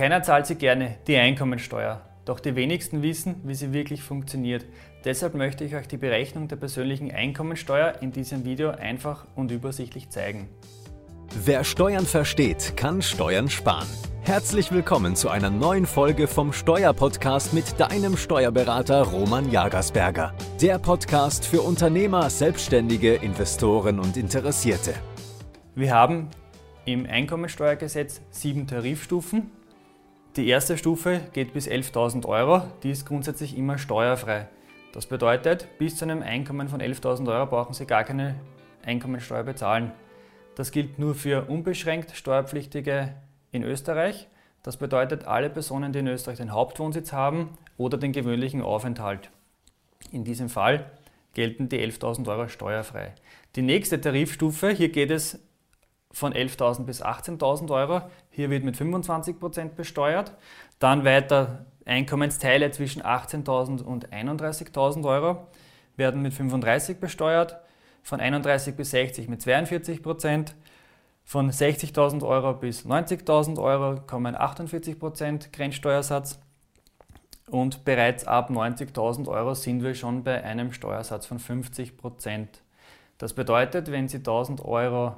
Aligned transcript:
Keiner 0.00 0.22
zahlt 0.22 0.46
sie 0.46 0.54
gerne, 0.54 0.96
die 1.06 1.18
Einkommensteuer. 1.18 2.00
Doch 2.24 2.40
die 2.40 2.56
wenigsten 2.56 3.02
wissen, 3.02 3.34
wie 3.44 3.54
sie 3.54 3.74
wirklich 3.74 4.02
funktioniert. 4.02 4.64
Deshalb 5.04 5.34
möchte 5.34 5.62
ich 5.62 5.74
euch 5.74 5.88
die 5.88 5.98
Berechnung 5.98 6.48
der 6.48 6.56
persönlichen 6.56 7.12
Einkommensteuer 7.12 7.96
in 8.00 8.10
diesem 8.10 8.46
Video 8.46 8.70
einfach 8.70 9.26
und 9.36 9.50
übersichtlich 9.50 10.08
zeigen. 10.08 10.48
Wer 11.44 11.64
Steuern 11.64 12.06
versteht, 12.06 12.78
kann 12.78 13.02
Steuern 13.02 13.50
sparen. 13.50 13.86
Herzlich 14.22 14.72
willkommen 14.72 15.16
zu 15.16 15.28
einer 15.28 15.50
neuen 15.50 15.84
Folge 15.84 16.28
vom 16.28 16.54
Steuerpodcast 16.54 17.52
mit 17.52 17.78
deinem 17.78 18.16
Steuerberater 18.16 19.02
Roman 19.02 19.50
Jagersberger. 19.50 20.32
Der 20.62 20.78
Podcast 20.78 21.44
für 21.44 21.60
Unternehmer, 21.60 22.30
Selbstständige, 22.30 23.16
Investoren 23.16 24.00
und 24.00 24.16
Interessierte. 24.16 24.94
Wir 25.74 25.92
haben 25.92 26.30
im 26.86 27.04
Einkommensteuergesetz 27.04 28.22
sieben 28.30 28.66
Tarifstufen. 28.66 29.59
Die 30.40 30.48
erste 30.48 30.78
Stufe 30.78 31.20
geht 31.34 31.52
bis 31.52 31.68
11.000 31.68 32.24
Euro, 32.24 32.62
die 32.82 32.90
ist 32.90 33.04
grundsätzlich 33.04 33.58
immer 33.58 33.76
steuerfrei. 33.76 34.48
Das 34.90 35.04
bedeutet, 35.04 35.68
bis 35.76 35.96
zu 35.96 36.06
einem 36.06 36.22
Einkommen 36.22 36.70
von 36.70 36.80
11.000 36.80 37.30
Euro 37.30 37.44
brauchen 37.44 37.74
Sie 37.74 37.84
gar 37.84 38.04
keine 38.04 38.36
Einkommensteuer 38.82 39.42
bezahlen. 39.42 39.92
Das 40.54 40.70
gilt 40.70 40.98
nur 40.98 41.14
für 41.14 41.44
unbeschränkt 41.50 42.16
Steuerpflichtige 42.16 43.16
in 43.52 43.62
Österreich. 43.64 44.28
Das 44.62 44.78
bedeutet 44.78 45.26
alle 45.26 45.50
Personen, 45.50 45.92
die 45.92 45.98
in 45.98 46.06
Österreich 46.06 46.38
den 46.38 46.52
Hauptwohnsitz 46.52 47.12
haben 47.12 47.50
oder 47.76 47.98
den 47.98 48.12
gewöhnlichen 48.12 48.62
Aufenthalt. 48.62 49.30
In 50.10 50.24
diesem 50.24 50.48
Fall 50.48 50.90
gelten 51.34 51.68
die 51.68 51.80
11.000 51.80 52.26
Euro 52.28 52.48
steuerfrei. 52.48 53.12
Die 53.56 53.62
nächste 53.62 54.00
Tarifstufe, 54.00 54.70
hier 54.70 54.88
geht 54.88 55.10
es 55.10 55.38
von 56.12 56.32
11.000 56.32 56.84
bis 56.84 57.02
18.000 57.02 57.70
Euro. 57.70 58.02
Hier 58.30 58.50
wird 58.50 58.64
mit 58.64 58.76
25% 58.76 59.70
besteuert. 59.70 60.32
Dann 60.78 61.04
weiter 61.04 61.66
Einkommensteile 61.84 62.70
zwischen 62.70 63.02
18.000 63.02 63.82
und 63.82 64.10
31.000 64.10 65.06
Euro 65.06 65.46
werden 65.96 66.22
mit 66.22 66.32
35% 66.32 66.94
besteuert. 67.00 67.56
Von 68.02 68.20
31 68.20 68.76
bis 68.76 68.90
60 68.90 69.28
mit 69.28 69.40
42% 69.40 70.52
Von 71.24 71.50
60.000 71.50 72.26
Euro 72.26 72.54
bis 72.54 72.86
90.000 72.86 73.62
Euro 73.62 74.00
kommen 74.00 74.34
48% 74.34 75.52
Grenzsteuersatz. 75.52 76.40
Und 77.48 77.84
bereits 77.84 78.26
ab 78.26 78.50
90.000 78.50 79.28
Euro 79.28 79.54
sind 79.54 79.82
wir 79.82 79.94
schon 79.94 80.24
bei 80.24 80.42
einem 80.42 80.72
Steuersatz 80.72 81.26
von 81.26 81.38
50% 81.38 82.46
Das 83.18 83.34
bedeutet, 83.34 83.90
wenn 83.90 84.08
Sie 84.08 84.18
1000 84.18 84.64
Euro 84.64 85.16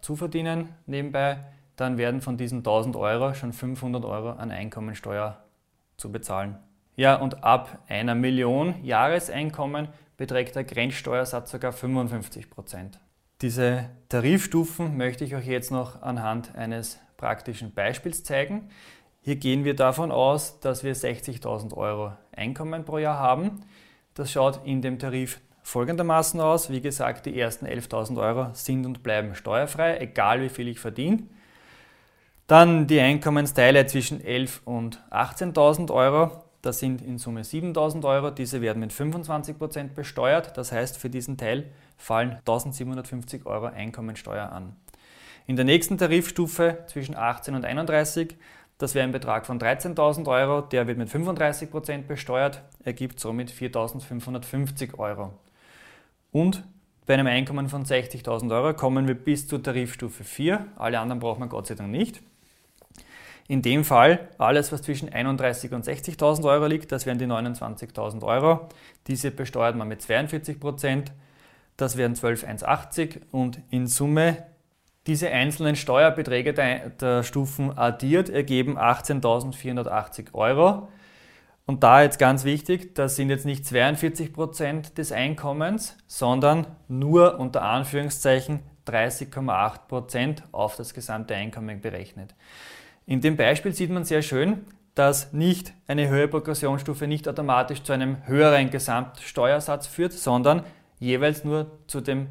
dazu 0.00 0.16
verdienen 0.16 0.70
nebenbei, 0.86 1.38
dann 1.76 1.98
werden 1.98 2.20
von 2.20 2.36
diesen 2.36 2.58
1000 2.58 2.96
Euro 2.96 3.34
schon 3.34 3.52
500 3.52 4.04
Euro 4.04 4.30
an 4.30 4.50
Einkommensteuer 4.50 5.42
zu 5.96 6.10
bezahlen. 6.10 6.58
Ja, 6.96 7.16
und 7.16 7.44
ab 7.44 7.78
einer 7.88 8.14
Million 8.14 8.82
Jahreseinkommen 8.82 9.88
beträgt 10.16 10.56
der 10.56 10.64
Grenzsteuersatz 10.64 11.50
sogar 11.50 11.72
55 11.72 12.50
Prozent. 12.50 12.98
Diese 13.40 13.88
Tarifstufen 14.08 14.96
möchte 14.96 15.24
ich 15.24 15.34
euch 15.34 15.46
jetzt 15.46 15.70
noch 15.70 16.02
anhand 16.02 16.54
eines 16.54 16.98
praktischen 17.16 17.72
Beispiels 17.72 18.24
zeigen. 18.24 18.68
Hier 19.22 19.36
gehen 19.36 19.64
wir 19.64 19.76
davon 19.76 20.10
aus, 20.10 20.60
dass 20.60 20.82
wir 20.82 20.94
60.000 20.94 21.74
Euro 21.74 22.12
Einkommen 22.32 22.84
pro 22.84 22.98
Jahr 22.98 23.18
haben. 23.18 23.60
Das 24.14 24.32
schaut 24.32 24.60
in 24.66 24.82
dem 24.82 24.98
Tarif 24.98 25.40
folgendermaßen 25.62 26.40
aus. 26.40 26.70
Wie 26.70 26.80
gesagt, 26.80 27.26
die 27.26 27.38
ersten 27.38 27.66
11.000 27.66 28.20
Euro 28.20 28.50
sind 28.52 28.86
und 28.86 29.02
bleiben 29.02 29.34
steuerfrei, 29.34 29.98
egal 29.98 30.42
wie 30.42 30.48
viel 30.48 30.68
ich 30.68 30.80
verdiene. 30.80 31.24
Dann 32.46 32.86
die 32.86 33.00
Einkommensteile 33.00 33.86
zwischen 33.86 34.20
11.000 34.20 34.64
und 34.64 35.02
18.000 35.10 35.92
Euro. 35.92 36.44
Das 36.62 36.78
sind 36.78 37.00
in 37.00 37.18
Summe 37.18 37.42
7.000 37.42 38.04
Euro. 38.04 38.30
Diese 38.30 38.60
werden 38.60 38.80
mit 38.80 38.92
25% 38.92 39.94
besteuert. 39.94 40.56
Das 40.56 40.72
heißt, 40.72 40.98
für 40.98 41.08
diesen 41.08 41.38
Teil 41.38 41.70
fallen 41.96 42.38
1.750 42.46 43.46
Euro 43.46 43.66
Einkommensteuer 43.66 44.50
an. 44.50 44.76
In 45.46 45.56
der 45.56 45.64
nächsten 45.64 45.96
Tarifstufe 45.96 46.78
zwischen 46.86 47.16
18 47.16 47.54
und 47.54 47.64
31 47.64 48.36
das 48.80 48.94
wäre 48.94 49.04
ein 49.04 49.12
Betrag 49.12 49.44
von 49.44 49.60
13.000 49.60 50.26
Euro, 50.26 50.62
der 50.62 50.86
wird 50.86 50.96
mit 50.96 51.10
35% 51.10 52.06
besteuert, 52.06 52.62
ergibt 52.82 53.20
somit 53.20 53.50
4.550 53.50 54.98
Euro. 54.98 55.34
Und 56.32 56.64
bei 57.06 57.14
einem 57.14 57.26
Einkommen 57.26 57.68
von 57.68 57.84
60.000 57.84 58.54
Euro 58.54 58.74
kommen 58.74 59.08
wir 59.08 59.14
bis 59.14 59.48
zur 59.48 59.62
Tarifstufe 59.62 60.22
4. 60.22 60.66
Alle 60.76 61.00
anderen 61.00 61.20
braucht 61.20 61.40
man 61.40 61.48
Gott 61.48 61.66
sei 61.66 61.74
Dank 61.74 61.90
nicht. 61.90 62.22
In 63.48 63.62
dem 63.62 63.84
Fall 63.84 64.28
alles, 64.38 64.70
was 64.70 64.82
zwischen 64.82 65.10
31.000 65.10 65.74
und 65.74 65.84
60.000 65.84 66.44
Euro 66.44 66.66
liegt, 66.66 66.92
das 66.92 67.04
wären 67.04 67.18
die 67.18 67.26
29.000 67.26 68.22
Euro. 68.22 68.68
Diese 69.08 69.32
besteuert 69.32 69.74
man 69.74 69.88
mit 69.88 70.02
42% 70.02 71.06
Das 71.76 71.96
wären 71.96 72.14
12,180 72.14 73.22
und 73.32 73.58
in 73.70 73.88
Summe 73.88 74.44
diese 75.08 75.30
einzelnen 75.30 75.74
Steuerbeträge 75.74 76.54
der, 76.54 76.90
der 76.90 77.24
Stufen 77.24 77.76
addiert 77.76 78.28
ergeben 78.28 78.78
18.480 78.78 80.32
Euro. 80.34 80.88
Und 81.66 81.82
da 81.82 82.02
jetzt 82.02 82.18
ganz 82.18 82.44
wichtig, 82.44 82.94
das 82.94 83.16
sind 83.16 83.30
jetzt 83.30 83.46
nicht 83.46 83.64
42 83.64 84.32
Prozent 84.32 84.98
des 84.98 85.12
Einkommens, 85.12 85.96
sondern 86.06 86.66
nur 86.88 87.38
unter 87.38 87.62
Anführungszeichen 87.62 88.60
30,8 88.86 89.86
Prozent 89.86 90.42
auf 90.52 90.76
das 90.76 90.94
gesamte 90.94 91.34
Einkommen 91.34 91.80
berechnet. 91.80 92.34
In 93.06 93.20
dem 93.20 93.36
Beispiel 93.36 93.72
sieht 93.72 93.90
man 93.90 94.04
sehr 94.04 94.22
schön, 94.22 94.64
dass 94.94 95.32
nicht 95.32 95.72
eine 95.86 96.08
höhere 96.08 96.28
Progressionsstufe 96.28 97.06
nicht 97.06 97.28
automatisch 97.28 97.82
zu 97.82 97.92
einem 97.92 98.26
höheren 98.26 98.70
Gesamtsteuersatz 98.70 99.86
führt, 99.86 100.12
sondern 100.12 100.64
jeweils 100.98 101.44
nur 101.44 101.78
zu 101.86 102.00
dem 102.00 102.28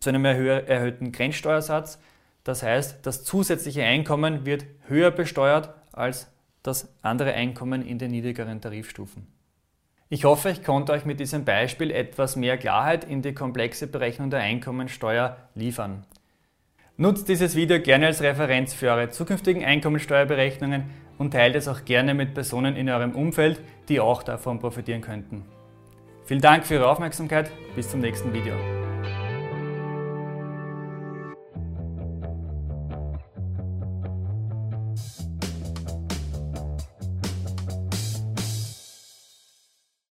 zu 0.00 0.10
einem 0.10 0.24
erhöhten 0.26 1.12
Grenzsteuersatz. 1.12 1.98
Das 2.44 2.62
heißt, 2.62 3.06
das 3.06 3.24
zusätzliche 3.24 3.82
Einkommen 3.82 4.44
wird 4.44 4.66
höher 4.86 5.10
besteuert 5.10 5.72
als 5.92 6.30
das 6.64 6.92
andere 7.02 7.34
Einkommen 7.34 7.86
in 7.86 7.98
den 7.98 8.10
niedrigeren 8.10 8.60
Tarifstufen. 8.60 9.28
Ich 10.08 10.24
hoffe, 10.24 10.50
ich 10.50 10.64
konnte 10.64 10.92
euch 10.92 11.04
mit 11.04 11.20
diesem 11.20 11.44
Beispiel 11.44 11.90
etwas 11.90 12.36
mehr 12.36 12.56
Klarheit 12.58 13.04
in 13.04 13.22
die 13.22 13.34
komplexe 13.34 13.86
Berechnung 13.86 14.30
der 14.30 14.40
Einkommensteuer 14.40 15.36
liefern. 15.54 16.04
Nutzt 16.96 17.28
dieses 17.28 17.56
Video 17.56 17.80
gerne 17.80 18.06
als 18.06 18.22
Referenz 18.22 18.72
für 18.72 18.90
eure 18.90 19.10
zukünftigen 19.10 19.64
Einkommensteuerberechnungen 19.64 20.84
und 21.18 21.32
teilt 21.32 21.56
es 21.56 21.68
auch 21.68 21.84
gerne 21.84 22.14
mit 22.14 22.34
Personen 22.34 22.76
in 22.76 22.88
eurem 22.88 23.12
Umfeld, 23.12 23.60
die 23.88 24.00
auch 24.00 24.22
davon 24.22 24.58
profitieren 24.58 25.00
könnten. 25.00 25.44
Vielen 26.24 26.40
Dank 26.40 26.64
für 26.64 26.74
Ihre 26.74 26.88
Aufmerksamkeit, 26.88 27.50
bis 27.74 27.90
zum 27.90 28.00
nächsten 28.00 28.32
Video. 28.32 28.54